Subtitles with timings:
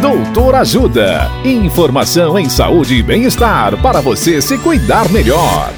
[0.00, 1.30] Doutor Ajuda.
[1.42, 5.72] Informação em saúde e bem-estar para você se cuidar melhor.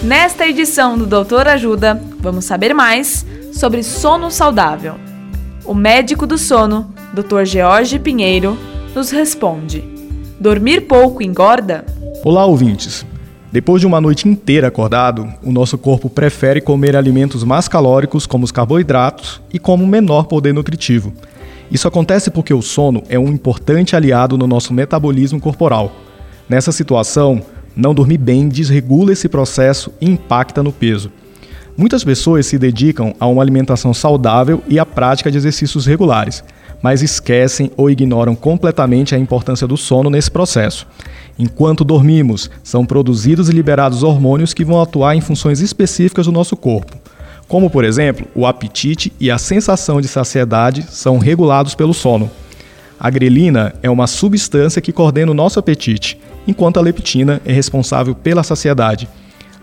[0.00, 4.94] Nesta edição do Doutor Ajuda, vamos saber mais sobre sono saudável.
[5.64, 7.44] O médico do sono, Dr.
[7.44, 8.56] George Pinheiro,
[8.94, 9.82] nos responde:
[10.38, 11.84] Dormir pouco engorda?
[12.24, 13.04] Olá, ouvintes.
[13.50, 18.44] Depois de uma noite inteira acordado, o nosso corpo prefere comer alimentos mais calóricos, como
[18.44, 21.12] os carboidratos, e com menor poder nutritivo.
[21.72, 25.90] Isso acontece porque o sono é um importante aliado no nosso metabolismo corporal.
[26.46, 27.40] Nessa situação,
[27.74, 31.10] não dormir bem desregula esse processo e impacta no peso.
[31.74, 36.44] Muitas pessoas se dedicam a uma alimentação saudável e à prática de exercícios regulares,
[36.82, 40.86] mas esquecem ou ignoram completamente a importância do sono nesse processo.
[41.38, 46.54] Enquanto dormimos, são produzidos e liberados hormônios que vão atuar em funções específicas do nosso
[46.54, 47.01] corpo.
[47.52, 52.30] Como, por exemplo, o apetite e a sensação de saciedade são regulados pelo sono.
[52.98, 58.14] A grelina é uma substância que coordena o nosso apetite, enquanto a leptina é responsável
[58.14, 59.06] pela saciedade.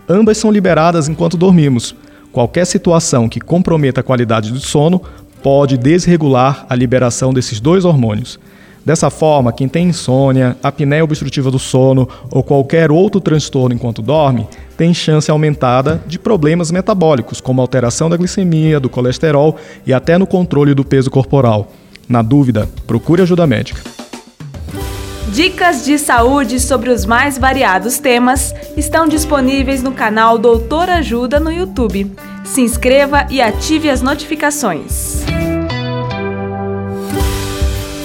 [0.08, 1.92] Ambas são liberadas enquanto dormimos.
[2.30, 5.02] Qualquer situação que comprometa a qualidade do sono
[5.42, 8.38] pode desregular a liberação desses dois hormônios.
[8.86, 14.46] Dessa forma, quem tem insônia, apneia obstrutiva do sono ou qualquer outro transtorno enquanto dorme,
[14.80, 20.26] tem chance aumentada de problemas metabólicos, como alteração da glicemia, do colesterol e até no
[20.26, 21.70] controle do peso corporal.
[22.08, 23.82] Na dúvida, procure ajuda médica.
[25.34, 31.52] Dicas de saúde sobre os mais variados temas estão disponíveis no canal Doutor Ajuda no
[31.52, 32.10] YouTube.
[32.42, 35.26] Se inscreva e ative as notificações.